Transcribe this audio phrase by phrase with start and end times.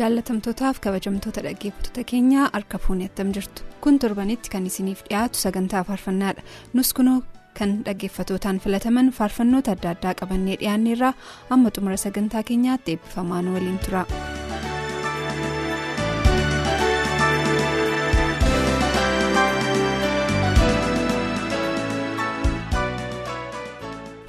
[0.00, 6.42] Jaalatamtootaaf kabajamtoota dhaggeeffattoota keenyaa harka fuunni attam jirtu kun torbanitti kan isiniif dhiyaatu sagantaa faarfannaadha
[6.74, 7.18] nus kunoo
[7.58, 11.12] kan dhaggeeffatootaan filataman faarfannoota adda addaa qabannee dhiyaanneerraa
[11.56, 14.04] amma xumura sagantaa keenyaatti eebbifamaa nu waliin tura.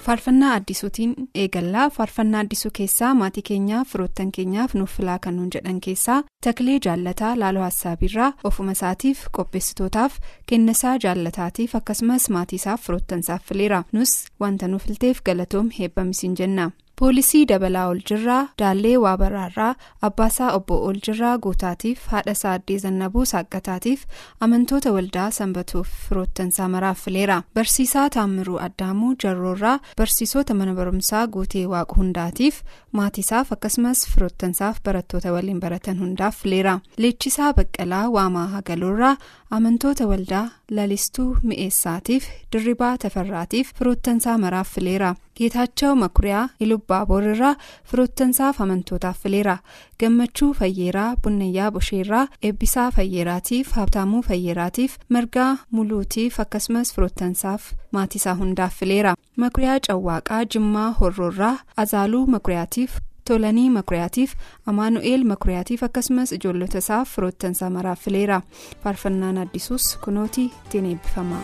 [0.10, 5.82] Faarfannaa addisuutiin eegallaa faarfannaa addisuu keessaa maatii keenyaaf firoottan keenyaaf nuuf filaa kan nuun jedhan
[5.88, 10.18] keessaa taklee jaallataa laaloo hassaabiirraa ofuma isaatiif qopheessitootaaf
[10.54, 16.72] kennisaa jaallataatiif akkasumas maatii isaaf firoottansaaf fileera nus wanta nuuf filteef galatoom heebbamisiin jenna.
[17.00, 19.74] Poolisii dabalaa oljirraa daallee waabaraarraa
[20.08, 24.02] abbaasaa obbo oljirraa guutaatiif haadhasaa addee zannabuu saaqqataatiif
[24.48, 31.96] amantoota waldaa sanbatuuf firoottansaa maraaf fileera barsiisaa taammiruu addaamuu jarroorraa barsiisota mana barumsaa guutee waaqu
[32.02, 32.60] hundaatiif
[33.00, 39.16] maatiisaaf akkasumas firoottansaaf barattoota waliin baratan hundaaf fileera leechisaa baqqalaa waamaa hagaloorraa
[39.58, 40.46] amantoota waldaa
[40.78, 47.56] lalistuu mi'eessaatiif dirribaa tafarraatiif firoottansaa maraaf fileera geetaachoo makuriyaa ilubbaa boorarraa
[47.92, 49.58] firoottansaaf amantootaaf fileera
[50.04, 59.16] gammachuu fayyeeraa bunnayyaa bosheerraa eebbisaa fayyeeraatiif habtaamuu fayyeeraatiif margaa muluutiif akkasumas firoottansaaf maatiisaa hundaaf fileera
[59.44, 61.54] makuriyaa cawwaaqaa jimmaa horroorraa
[61.86, 62.98] azaaluu makuriyaatiif
[63.30, 64.32] tolanii makuriyaatiif
[64.74, 68.42] amaanu'eel makuriyaatiif akkasumas ijoollota isaaf firoottansaa maraaf fileera
[68.84, 71.42] faarfannaan addisuus kunootii ittiin eebbifama.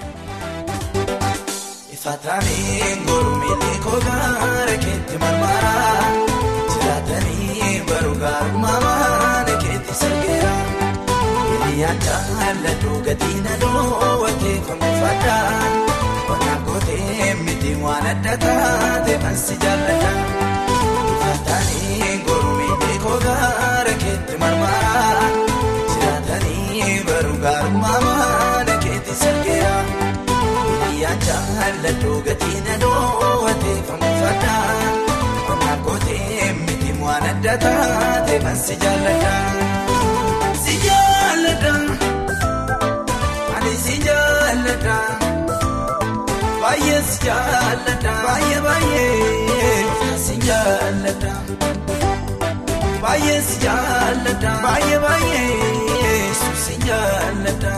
[2.06, 6.10] Faataanii ngoromee koogaara keetti marmaraa
[6.74, 10.52] jiraatanii baruu gaarummaa keetti sirgeera
[11.50, 15.72] hiriyyaan jaalladhu gatiin adoo wateeffamu fadhaa
[16.28, 20.14] qonnaan kootee miti waan adda taate kan si jaalladha
[38.46, 39.36] kan si jaalladha.
[40.64, 41.74] Si jaalladha
[43.58, 44.98] ani si jaalladha
[46.62, 49.82] baay'ee si jaalladha baay'ee baay'ee
[50.26, 51.34] si jaalladha
[53.04, 56.20] baay'ee si jaalladha baay'ee baay'ee
[56.66, 57.76] si jaalladha.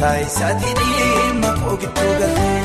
[0.00, 2.62] Taayisaatii dhimma koogidduu galtee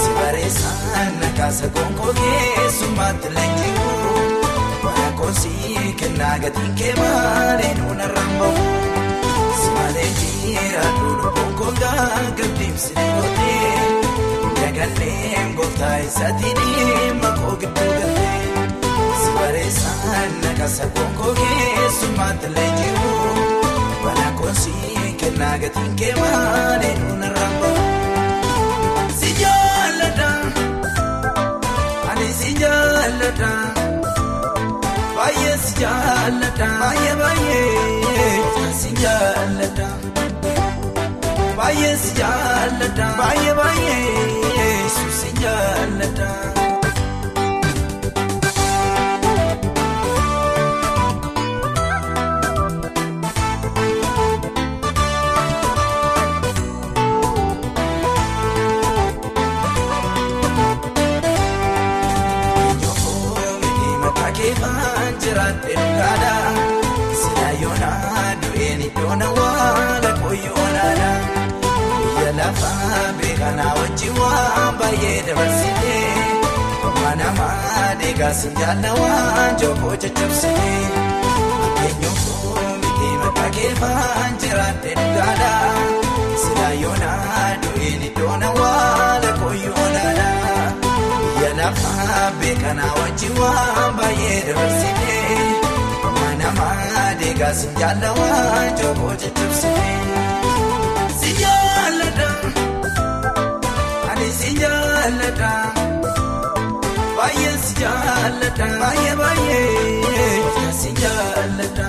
[0.00, 8.66] si bareessaan nakaasa gonkoo keessummaatti leenji'uu waan koosii kennaa gatiin kee malee nuuna rambamu
[9.62, 13.74] si malee jira duudhu gonkoo gaagabdiimsi gootee
[14.60, 18.68] dagallee gooftaa isaatii dhimma koogidduu galtee
[19.24, 23.48] si bareessaan nakaasa gonkoo keessummaatti leenji'uu
[24.04, 25.09] waan koosii.
[25.20, 27.84] Kennaa gatiin kee malee nuuna rambamu
[29.20, 30.28] si jaalladha
[32.10, 33.50] ani si jaalladha
[35.16, 39.88] baay'ee si jaalladha baay'ee baay'ee si jaalladha
[41.58, 44.88] baay'ee si jaalladha baay'ee baay'ee
[45.20, 46.30] si jaalladha.
[73.50, 76.10] Kana wajjin waan baay'ee dabarsitee
[76.88, 80.82] Amma namaa deeggarsi jaalala waan jokkoo caccabsitee
[81.78, 85.72] Keenyoofuun miti maqaa keefaan jiraate dhugaadhaa
[86.42, 95.40] Silaa yoonaa du'een iddoona waala kooyyoo olaanaa Biyya lafaa beekanaa wajjin waan baay'ee dabarsitee
[96.10, 100.09] Amma namaa deeggarsi jaalala waan jokkoo caccabsitee.
[107.16, 110.34] Baay'ee si jaalladha baay'ee baay'ee
[110.80, 111.88] si jaalladha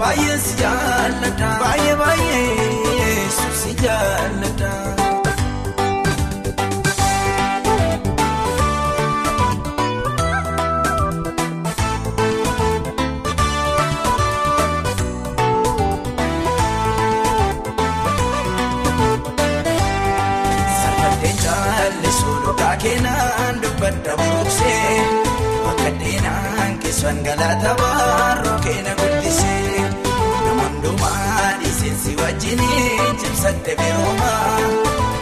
[0.00, 3.16] baay'ee si jaalladha baay'ee baay'ee
[3.62, 4.72] si jaalladha.
[27.02, 29.80] Deenaan keessan galata baaroo keena guddisee
[30.46, 30.90] namoonni
[31.62, 34.30] dhiisinsi wajjiniin cimsadde birooma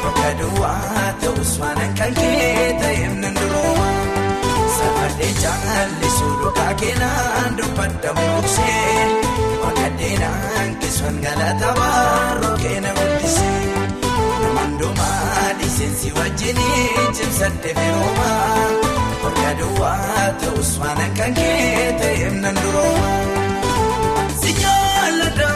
[0.03, 3.89] bakka duwwaa ta'us waan kan kee ta'eef nan durooma
[4.77, 9.07] safardee jaallisuu dhugaa keenan dubbadda buruqsee
[9.65, 13.59] bakka deenaan keessan galata baaroo keena guddisee.
[15.61, 18.31] Dhiisinsi wajjiniin cimsadde birooma
[19.51, 23.13] bakka duwwaa ta'us waan kan kee ta'eef nan durooma.
[24.41, 25.51] Si jaalladha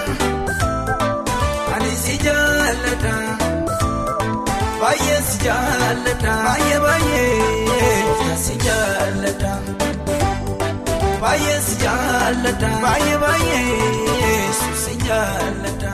[1.75, 3.14] ani si jaalladha
[4.81, 9.52] baay'ee si jaalladha baay'ee baay'ee si jaalladha
[11.23, 14.50] baay'ee si jaalladha baay'ee baay'ee
[14.85, 15.93] si jaalladha.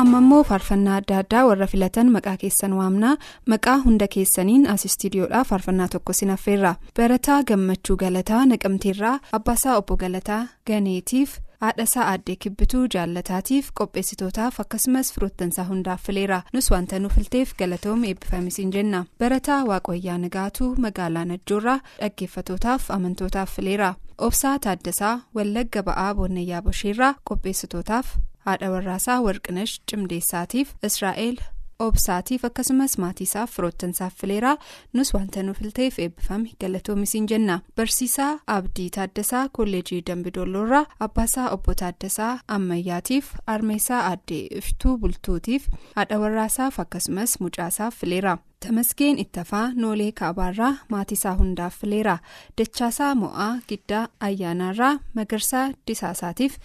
[0.00, 3.16] Amma immoo faarfannaa adda addaa warra filatan maqaa keessan waamnaa
[3.52, 10.42] maqaa hunda keessaniin as istiidiyoodhaa faarfannaa tokko sinaffeerra barataa gammachuu galataa naqamteerraa abbaasaa obbo galataa
[10.70, 18.04] ganeetiif haadhasaa aaddee kibbituu jaallataatiif qopheessitootaaf akkasumas firoottansaa hundaaf fileera nus wanta nu filteef galatoom
[18.04, 19.04] eebbifamisiin jenna.
[19.18, 23.94] Barataa waaqayyaa nagaatuu magaalaa najjoorraa dhaggeeffatootaaf amantootaaf fileera
[24.28, 28.06] obsaa taaddasaa wallagga ba'aa boonnayyaa bosheerraa qopheessitootaaf.
[28.50, 31.38] Haadha warraasaa warqinash cimdeessaatiif israa'el
[31.84, 34.56] obsaatiif akkasumas maatiisaaf firoottansaaf fileeraa
[34.96, 42.32] nus wanta nu filteef eebbifame galatoomisiin jenna barsiisaa abdii taaddasaa kolleejii dambidoolloorraa abbaasaa obbo taaddasaa
[42.56, 48.36] ammayyaatiif armeessaa aaddee iftuu bultuutiif haadha warraasaaf akkasumas mucaasaaf fileera.
[48.66, 52.18] tamasgeen ittafaa noolee kaabaarraa maatiisaa hundaaf fileera
[52.58, 56.58] dachaasaa mo'aa giddaa ayyaanaarraa magarsaa disaasaatiif.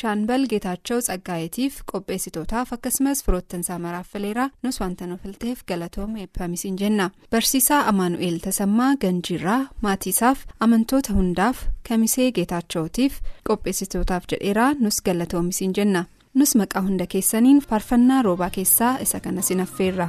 [0.00, 7.10] Shaanbal geetaachoo tsaggaa'eetiif qopheessitootaaf akkasumas firoottansaa maraaf fileeraa nus wanta nu filteef galatoom eebbifamisiin jenna
[7.34, 16.04] barsiisaa amaanu'eel tasammaa ganjiirraa maatiisaaf amantoota hundaaf kamisee geetaachootiif qopheessitootaaf jedheeraa nus galatoomisiin jenna
[16.34, 20.08] nus maqaa hunda keessaniin faarfannaa roobaa keessaa isa kana sinaffeerra.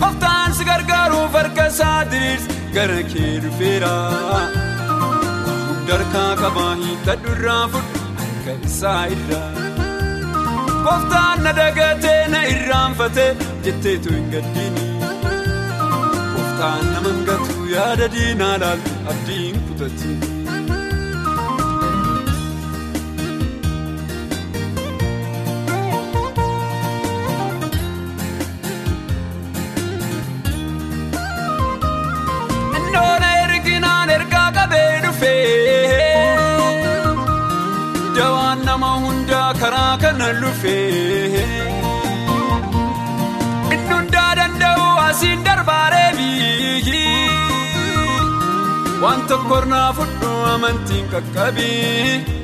[0.00, 3.92] Qoftaan si gargaaruuf harka isaa diriirsi gara kee dhufeera.
[5.88, 9.48] Darkaa qabaa hiikkadhu irraa fudhu harka isaa irraa.
[10.86, 13.28] Qoftaan na dagatee na irraanfatee
[13.66, 14.84] jetteetu hin gaddiini.
[16.34, 20.12] Qoftaan nama hangatu yaada diinaa laaltu abdiin kutatti.
[40.02, 41.44] Kana lufee.
[43.74, 47.04] Inni hundaa danda'u asiin darbaaree biigi.
[49.02, 52.36] Waan tokko naa fudhu amantiin qaqqabii.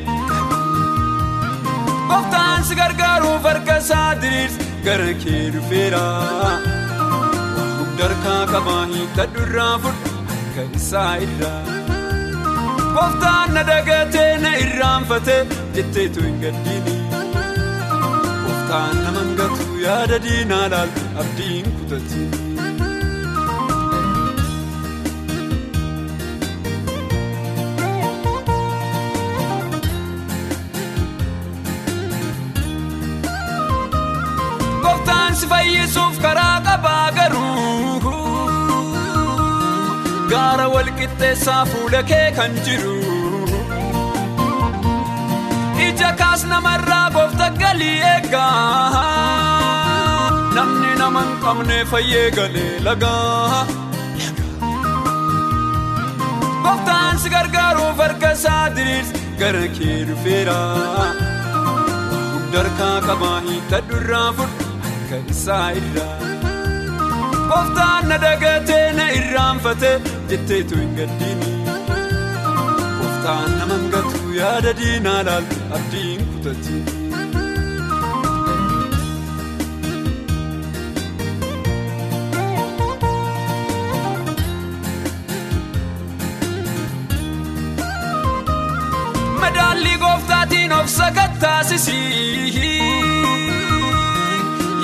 [2.11, 6.05] Qoftaan si gargaaruuf harka isaa diriirsi gara kee dhufeera.
[7.99, 11.63] Darkaa qabaa hiikkadhu irraa fudhu harka isaa irraa.
[12.97, 15.41] Qoftaan na dagatee na irraanfatee
[15.77, 16.95] jetteetu hin gaddiini.
[18.75, 22.23] Qoftaan nama hangatu yaada diinaa laaltu abdiin kutatti.
[35.39, 38.13] Si fayyisuuf karaa qabaa garuu.
[40.33, 42.95] Gaara walqixxeessaa fuula kee kan jiru.
[45.87, 47.09] Ija kaas namarraa
[47.75, 49.03] galii eegaa.
[50.57, 53.67] Namni nama hin qabne fayyee galee lagaa.
[56.65, 60.59] Gooftaan si gargaaruuf harka isaa diriirsi gara kee dhufeera.
[62.35, 66.17] hundarkaa qabaa hiikkadhu irraa fudhu harka isaa irraa.
[67.51, 69.95] Gooftaan na dagatee na irraanfatee
[70.33, 71.51] jetteetu hin gaddiini.
[72.99, 76.77] Gooftaan nama hangatu yaada diinaa laaltu abdiin kutatti.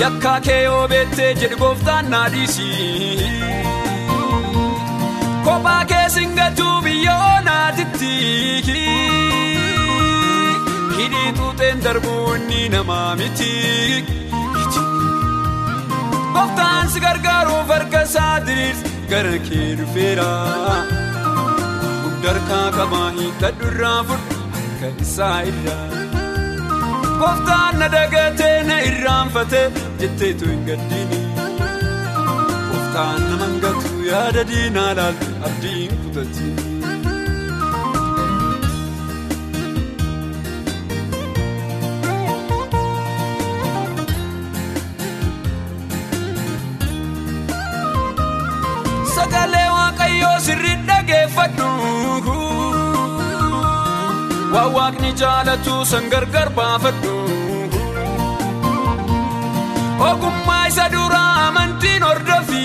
[0.00, 3.30] Yakkaa kee yoo beettee jedhu gooftaan naa dhiisii.
[5.47, 8.12] Kophaa kee singatuu biyya oonaatitti.
[10.99, 13.52] Hidhii tuuteen darbuu inni namaa miti.
[16.35, 20.30] Gooftaan si gargaaruuf harka isaa diriirsi gara kee dhufeera.
[22.02, 25.87] Hundarkaa qabaa hiikkadhu irraa fudhu harka isaa irraa.
[27.20, 29.66] Gooftaan na dagatee na irraanfatee
[30.02, 31.18] jetteetu hin gaddiini.
[32.70, 36.69] Gooftaan nama hangatu yaada diinaa laaltu abdiin kutatti.
[54.60, 57.12] Waan waaqni jaalatu san gargar baafadhu.
[60.08, 62.64] Ogummaa isa duraa amantiin hordofi.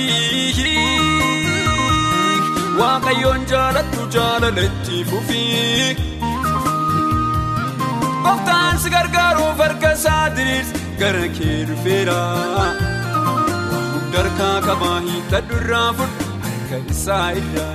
[2.79, 5.43] Waaqayyoon jaalattu jaalaletti fufi.
[8.25, 12.19] Gooftaan si gargaaruuf harka isaa diriirsi gara kee dhufeera.
[13.93, 17.73] Hundarkaa qabaa hiikkadhu irraa fudhu harka isaa irraa.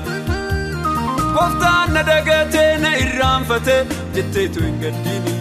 [1.34, 3.80] Gooftaan na dagatee na irraanfatee
[4.14, 5.34] jetteetu hin gaddiini.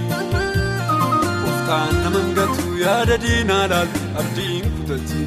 [1.44, 3.68] Gooftaan nama hangatu yaada diinaa
[4.80, 5.22] kutatti.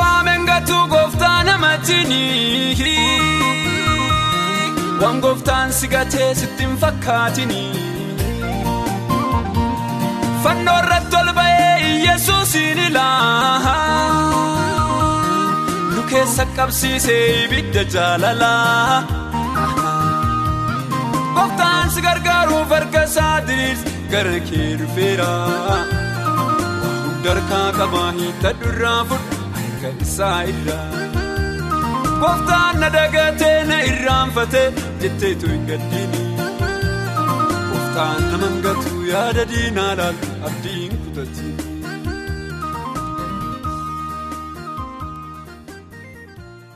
[0.00, 2.22] Waameen gatu gooftaa namatini.
[5.00, 7.62] Waan gooftaan si gatee sitti hin fakkaatini.
[10.44, 13.74] Fannoo irratti ol ba'ee Yesuusin ilaa.
[15.94, 19.02] Nu keessa qabsiisee ibidda jaalalaa.
[21.36, 25.30] Gooftaan si gargaaruuf harka isaa diriirsi gara kee dhufeera.
[27.04, 30.88] Hundarkaa qabaa hiikkadhu irraa fudhu harka isaa irraa.
[32.22, 34.68] Gooftaan na dagatee na irraanfatee
[35.04, 36.20] jetteetu hin gaddiini.
[37.70, 41.48] Gooftaan nama hangatu yaada diinaa laaltu abdiin kutatti.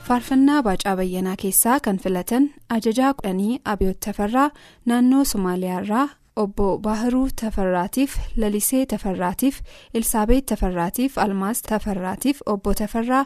[0.09, 2.45] faarfannaa baacaa bayyanaa keessaa kan filatan
[2.77, 4.51] ajajaa kudhanii abiyoot tafarraa
[4.91, 6.07] naannoo somaaliyaarraa
[6.43, 9.61] obbo baahiruu tafarraatiif lalisee tafarraatiif
[10.01, 13.25] elsaabeet tafarraatiif almaas tafarraatiif obbo tafarraa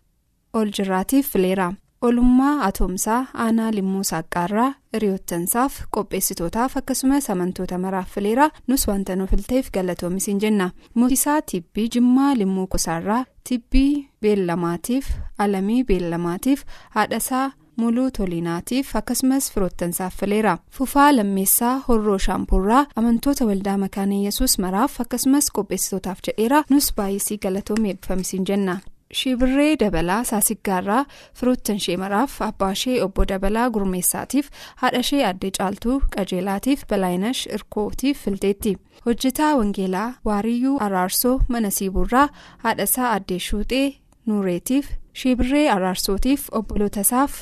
[0.62, 1.72] oljirraatiif fileera
[2.08, 9.70] olummaa atoomsaa aanaa limmuu saqqaarraa hiriyoottansaaf qopheessitootaaf akkasumas amantoota maraaf fileera nus wanta nuuf filteef
[9.74, 13.92] galatoomiseen jenna murtiisaa tibbii jimmaa limmuu kusaarraa tibbii
[14.22, 15.06] beellamaatiif
[15.38, 16.64] alamii beellamaatiif
[16.96, 25.00] haadhasaa muluu tolinaatiif akkasumas firoottansaaf fileera fufaa lammeessaa horroo shaampuurraa amantoota waldaa makaana yesus maraaf
[25.04, 28.78] akkasumas qopheessitootaaf jedheera nus baay'isii galatoomii eebbifamisiin jenna.
[29.18, 31.04] Shibirree dabalaa saasiggaarraa
[31.38, 34.50] firoottan ishee maraaf abbaa ishee obbo dabalaa gurmeessaatiif
[34.82, 38.76] haadha ishee addee caaltuu qajeelaatiif balaayinash irkootiif filteetti
[39.06, 42.28] hojjetaa wangeelaa waariyyuu araarsoo mana siibuurraa
[42.64, 43.86] haadhasaa addee shuuxee
[44.26, 44.88] nuureetiif
[45.22, 47.32] shibirree araarsootiif obbolootasaaf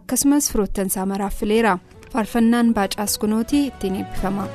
[0.00, 1.78] akkasumas firoottansaa maraaf fileera
[2.12, 4.48] faarfannaan baacaas kunootii ittiin eebbifama.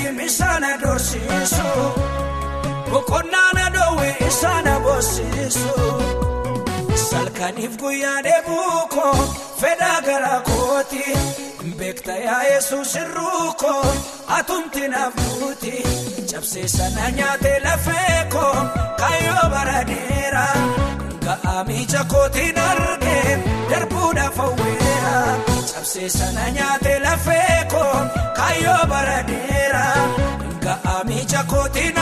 [0.00, 1.68] Nisinii misaana dorsiisu
[2.90, 5.74] boqonnaa na dhoowwee isaana boosisu
[7.10, 9.14] salkaniif guyyaa dheebuu koo
[9.60, 11.04] fedhaa garaa kooti
[11.78, 13.84] beekta yaa yesuus irruu koo
[14.38, 15.72] atumti naaf buuti
[16.32, 18.54] cabsee sana nyaatee lafee koo
[19.00, 20.56] kaayyoo bara dheeraa.
[21.24, 23.38] Ga'aa miija kootiin argee
[23.70, 25.16] darbuudhaaf hawweera
[25.72, 27.94] cabsee sana nyaatee lafee koo
[28.50, 30.06] kaayyoo bara dheeraa
[30.64, 31.98] ga'aa miija kootiin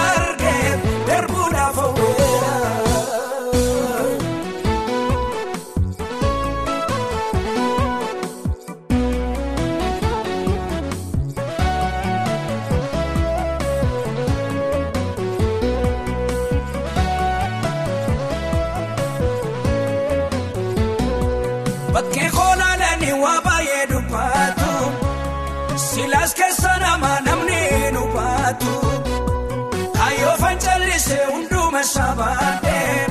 [31.94, 33.06] sabaadhee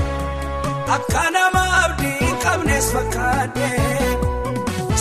[0.95, 4.17] akka nama abdii qabnes fakkaadhee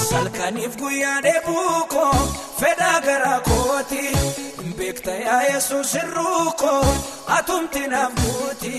[0.08, 2.14] salkaniif guyyaa dheebuu koo
[2.60, 4.04] fedhaa garaa kooti.
[4.78, 6.84] Beekta yaa yesuus hir'uu koo
[7.36, 8.72] atumti naaf buuti.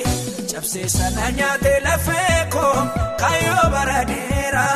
[0.52, 2.76] Cabsee sana nyaatee lafee koo
[3.22, 4.76] kaayyoo bara dheeraa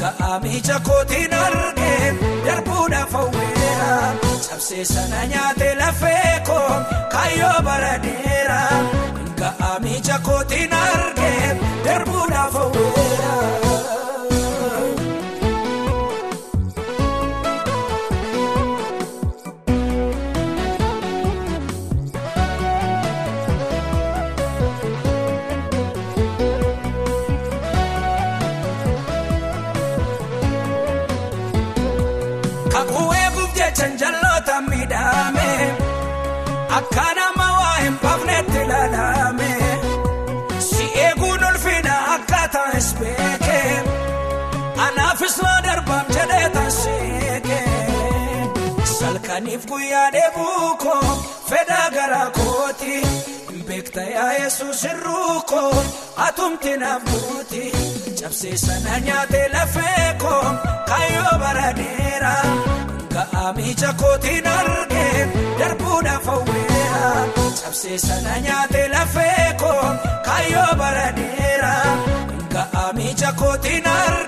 [0.00, 2.14] ga'aa miija kootiin argee
[2.46, 3.92] darbuudhaaf hawweera
[4.48, 6.70] cabsee sana nyaatee lafee koo
[7.14, 8.21] kaayyoo bara dheeraa
[10.18, 10.71] ga'aa miija
[46.84, 47.60] jedhee tanseeke
[48.98, 51.16] salkaniif guyyaa dheebuu koo
[51.50, 52.96] fedhaa garaa kooti
[53.66, 55.84] beekta yaa yesuus hir'uu koo
[56.26, 57.62] atumti naaf buuti
[58.20, 60.44] cabsee sana nyaatee lafee koo
[60.88, 62.44] kaayyoo bara dheeraa
[63.14, 65.28] ga'aa miija kootiin argee
[65.60, 67.12] darbuudhaaf hawweera
[67.62, 69.84] cabsee sana nyaatee lafee koo
[70.26, 71.96] kaayyoo bara dheeraa
[72.56, 74.21] ga'aa miija kootiin argee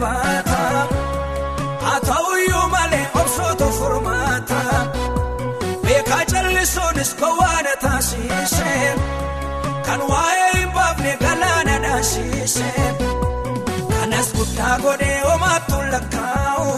[0.00, 0.58] jabaata
[1.84, 4.60] haa ta'uyyuu malee obsootu furmaata
[5.84, 8.72] beekaa jallisuunis gowwaana taasise
[9.86, 12.70] kan waa'ee hin baafne galaana dhaasise
[13.92, 16.68] kanas guddaa godhee homaattu lakkaa'u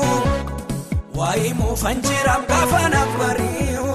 [1.20, 3.90] waa'ee muufan jiraam gaafa naaf bari'u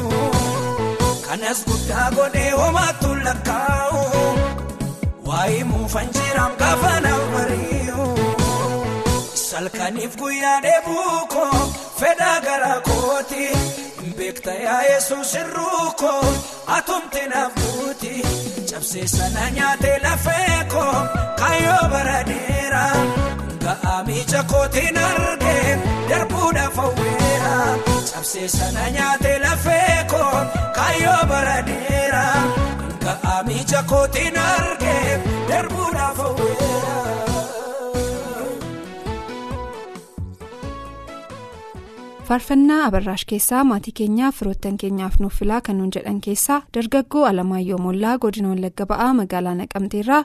[1.27, 4.05] kanas guddaa godhee homaattu lakkaa'u.
[5.31, 7.76] waa'ee muufan jiraam gaafa naaf bari'u
[9.57, 11.59] salkaniif guyyaa dheebuu koo
[11.99, 13.45] fedhaa garaa kooti
[14.17, 16.33] beekta yaa yesuus hir'uu koo
[16.75, 18.11] atumti naaf buuti
[18.71, 20.93] cabsee sana nyaatee lafee koo
[21.39, 22.93] kaayyoo bara dheeraa
[23.65, 25.65] ga'aa miija kootiin argee
[26.11, 27.55] darbuudhaaf hawweera
[28.13, 30.35] cabsee sana nyaatee lafee koo
[30.79, 32.43] kaayyoo bara dheeraa.
[33.05, 37.26] ga'aa miija kootiin argee darbuudhaaf hawweera.
[42.27, 47.77] Faarfannaa abarraash keessaa maatii keenyaaf firoottan keenyaaf nuuf filaa kan nuun jedhan keessaa dargaggoo alamaayyoo
[47.85, 50.23] mollaa godina wallagga ba'aa magaalaa naqamteerraa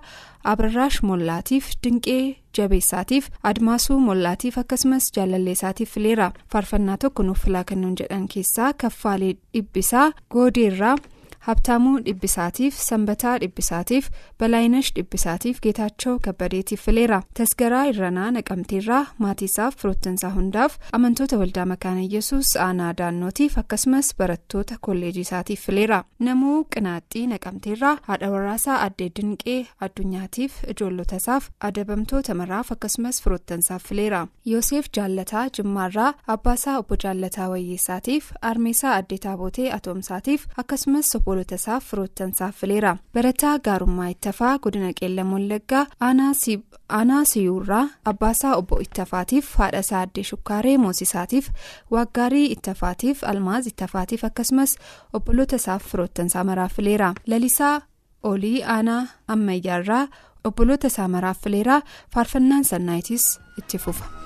[0.53, 2.23] abarraash mollaatiif dinqee
[2.59, 9.35] jabeessaatiif admaasuu mollaatiif akkasumas jaalalleessaatiif fileera faarfannaa tokko nuuf filaa kan nuun jedhan keessaa kaffaalee
[9.55, 10.97] dhibbisaa goodeerraa.
[11.46, 14.09] Habtaamuu dhibbisaatiif sanbataa dhibbisaatiif
[14.40, 22.52] balaayinash dhibbisaatiif geetaachoo kabbadeetiif fileera tasgaraa irranaa naqamteerraa maatiisaaf firoottansaa hundaaf amantoota waldaa makaana yesus
[22.66, 30.52] aanaa daannootiif akkasumas barattoota kolleejii isaatiif fileera namuu qinaaxxii naqamteerraa haadha warraasaa addee dinqee addunyaatiif
[30.74, 39.18] ijoollotasaaf adabamtoota maraaf akkasumas firoottansaaf fileera yoosef jaallataa jimmaarraa abbaasaa obbo jaallataa wayyeessaatiif armeesaa addee
[39.26, 48.55] taabootee atoomsaatiif akkasumas obbolotasaaf firoottansaaf fileera barataa gaarummaa ittafaa godina qeellam wallaggaa aanaa siyuurraa abbaasaa
[48.61, 51.49] obbo ittafaatiif haadhasaa addee shukkaaree moosisaatiif
[51.97, 54.77] waaggaarii ittafaatiif almaaz ittafaatiif akkasumas
[55.21, 57.75] obbolotasaaf firoottansaa maraaf fileera lalisaa
[58.33, 59.03] olii aanaa
[59.37, 60.05] ammayyaarraa
[60.51, 61.81] obbolotasaa maraaf fileera
[62.14, 63.25] faarfannaan sannaayitis
[63.59, 64.22] itti fufa.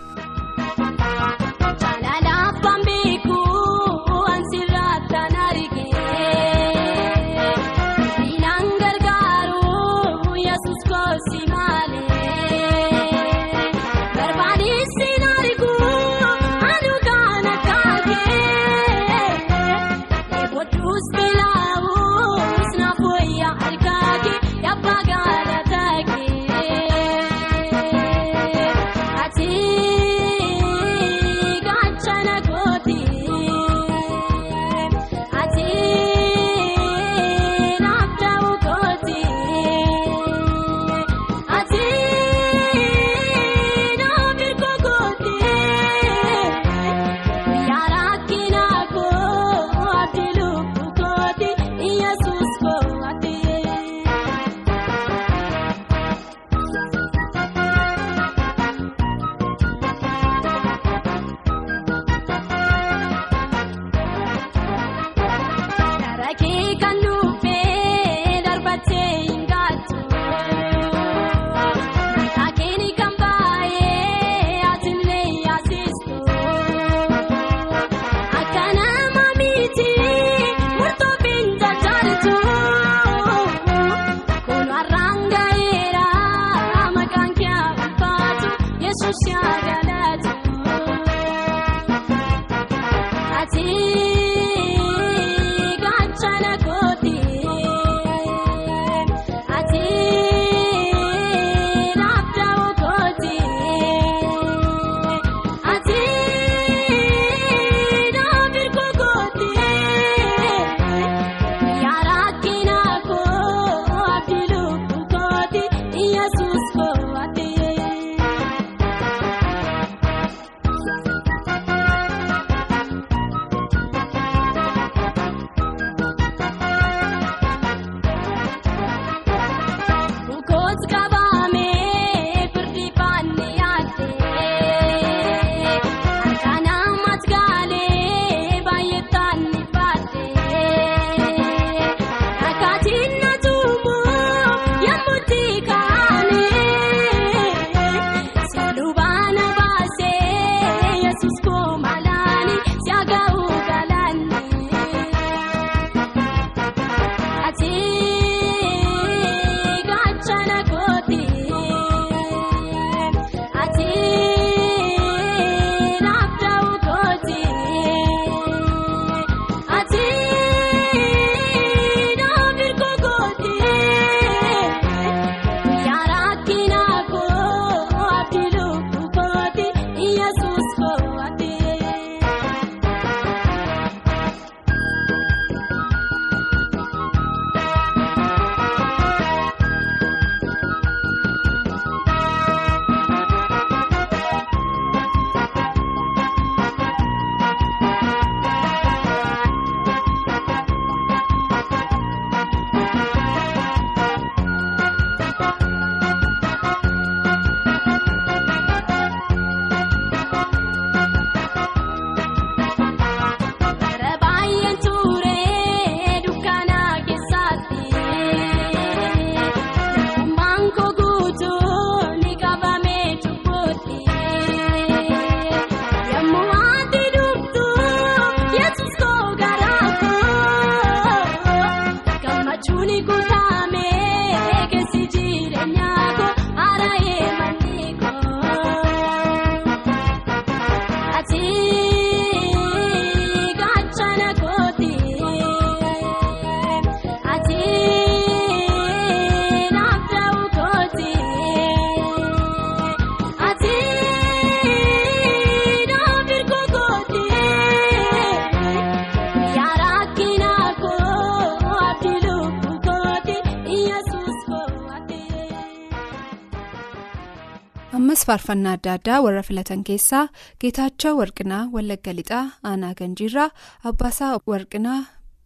[268.07, 270.25] Ammas faarfannaa adda addaa warra filatan keessaa
[270.63, 273.47] geetaachoo warqinaa wallagga lixaa aanaa ganjiirraa
[273.91, 274.99] abbaasaa warqinaa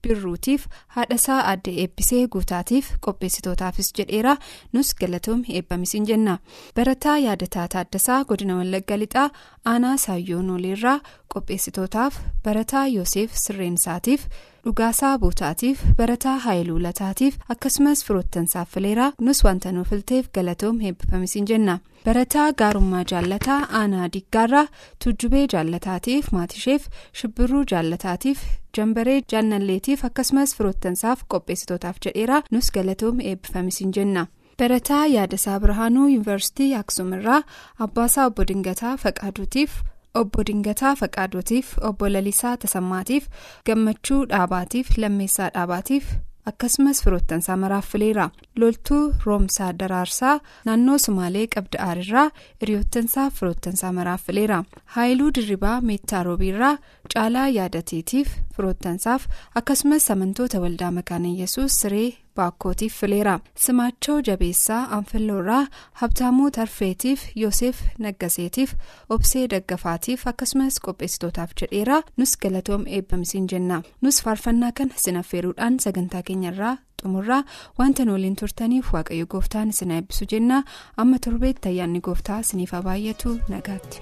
[0.07, 4.35] birruutiif haadhasaa aadde eebbisee guutaatiif qopheessitootaafis jedheera
[4.77, 6.37] nus galatoom eebbamisiin jenna
[6.77, 9.29] barataa yaadataa taaddasaa godina wallagga lixaa
[9.73, 10.99] aanaa saayyoo nooleerraa
[11.35, 14.27] qopheessitootaaf barataa yoosef sirreensaatiif
[14.65, 21.79] dhugaasaa buutaatiif barataa haayiluu lataatiif akkasumas firoottansaaf fileeraa nus wanta nuuf filteef galatoom eebbifamisiin jenna
[22.05, 24.67] barataa gaarummaa jaallataa aanaa diggaarraa
[25.05, 26.89] tujjubee jaallataatiif maatisheef
[27.21, 28.43] shibbiruu jaallataatiif
[28.79, 34.27] jambaree jaannalleetiif akkasumas firoottansaaf qopheessitootaaf jedheera nus galatoom eebbifamisiin jenna.
[34.61, 37.43] barataa yaadasaa birhaanuu yuunivarsiitii aksuumirraa
[37.85, 39.71] abbaasaa obbo dingataa faqaaduutiif
[40.15, 43.29] obbo dingataa faqaaduutiif obbo lalisaa tasammaatiif
[43.67, 46.07] gammachuu dhaabaatiif lammeessaa dhaabaatiif
[46.51, 50.37] akkasumas firoottansaa maraaf fileera loltuu roomsaa daraarsaa
[50.69, 52.29] naannoo sumaalee qabda aarirraa
[52.63, 54.63] hiriyoottansaa firoottansaa maraaf fileera
[54.97, 56.75] haayiluu dirribaa meettaa roobiirraa
[57.15, 59.27] caalaa yaadateetiif firoottansaaf
[59.61, 63.33] akkasumas amantoota waldaa makaana yesuus siree baakkootiif fileera.
[63.63, 65.67] Simaachoo jabeessaa anfilloorraa
[66.01, 68.75] habtaamuu tarfeetiif yoosef naggaseetiif
[69.17, 72.03] obsee daggafaatiif akkasumas qopheessitootaaf jedheera.
[72.17, 73.83] Nus galatoom eebbamisiin jenna.
[74.03, 77.43] Nus faarfannaa kana sinaffeeruudhaan sagantaa keenyarraa xumurraa
[77.79, 80.63] wanta nu waliin turtaniif waaqayyo gooftaan isin eebbisu jenna
[80.97, 83.99] amma torbeetti ayyaanni gooftaa isiniif baay'atu nagaatti.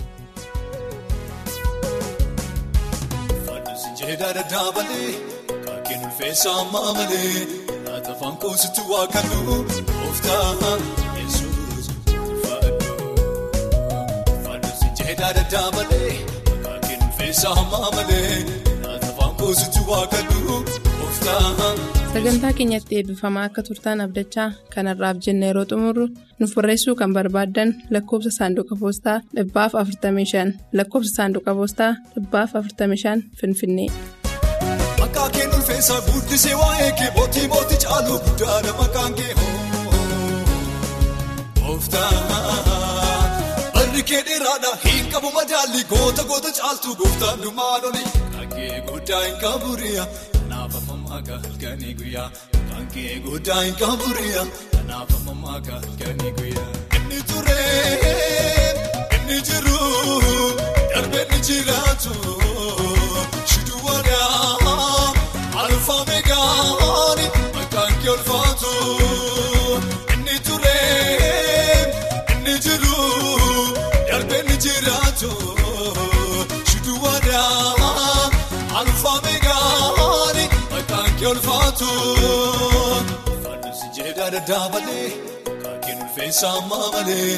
[5.65, 7.33] Kaakeen ulfeessaa maamalee
[7.87, 9.39] laata afaan koositti waa kannu
[10.01, 10.77] gooftaa
[11.19, 11.87] yesuus
[22.19, 26.07] sagantaa keenyatti eebbifamaa akka turtaan abdachaa kanarraaf jenna yeroo xumurru
[26.39, 33.89] nuuf barreessuu kan barbaaddan lakkoofsa saanduqa poostaa dhibbaaf 45 lakkoofsa saanduqa poostaa dhibbaaf 45 finfinnee.
[35.37, 39.53] Kee ulfeessaa guddisee waa'ee kee mootii mootii caaluu guddaadha maqaan kee hoo.
[41.61, 42.11] Gooftaa
[43.75, 48.05] barri kee dheeraadha hin qabu madaalli goota goota caaltuu gooftaan dhumaan oli.
[48.37, 50.05] Kankee guddaa hin qaburiya
[51.09, 52.31] kanaaf ammaa halkanii guyyaa.
[52.71, 54.43] Kankee guddaa hin qaburiya
[54.73, 56.73] kanaaf ammaa halkanii guyyaa.
[56.97, 58.85] Inni turee
[59.17, 59.79] inni jiru
[60.95, 62.15] darbee ni jiraatu.
[63.53, 65.15] Shiduwaadhaa
[65.65, 68.73] alfa meegaani maqaan kee ulfaatu.
[70.15, 71.81] Inni turee
[72.35, 72.97] inni jiru
[74.11, 75.31] darbee ni jiraatu.
[76.71, 78.31] Shiduwaadhaa
[78.81, 79.48] alfa meegaani maqaan
[81.19, 81.89] kee ulfaatu.
[83.45, 85.09] Faadusi jeedaa dadhaabalee
[85.63, 87.35] kaakeen ulfeessaa maamalee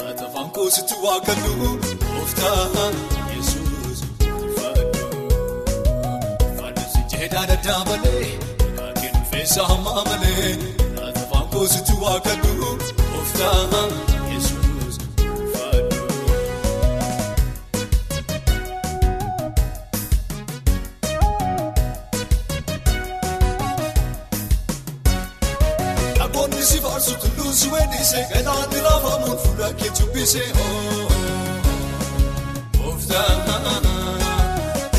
[0.00, 1.52] laata afaan koositti waa kannu
[2.04, 2.86] gooftaa
[3.36, 3.98] yesuus
[4.56, 5.04] faadhu.
[6.58, 8.24] Faadusi jeedaa dadhaabalee
[8.78, 10.50] kaakeen ulfeessaa maamalee
[11.00, 12.52] laata afaan koositti waa kannu
[13.12, 13.60] gooftaa
[27.04, 30.42] dabarsu tulluun si weeddise galaanni raafamuun fuula kee jubbise.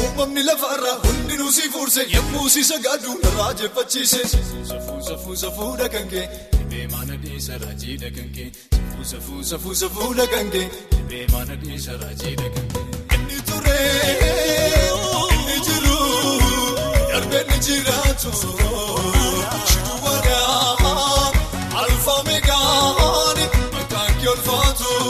[0.02, 4.22] Uumamni lafarraa hundinuu si fuurse yemmuu si sagaadu narraa jeffachiise.
[4.28, 8.52] Safuu safuu safuudha kan kee dhibee maana dhiisa raajiidha kan kee.
[8.72, 12.86] Safuu safuu safuu safuudha kan kee dhibee maana dhiisa raajiidha kan kee.
[13.16, 13.80] Inni ture
[15.36, 16.00] inni jiru
[17.12, 18.32] darbee ni jiraatu.
[19.70, 20.85] Shiduu waadaa
[24.26, 25.05] gül Fatum